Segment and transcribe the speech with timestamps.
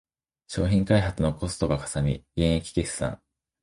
[0.47, 3.21] 商品開発のコストがかさみ減益決算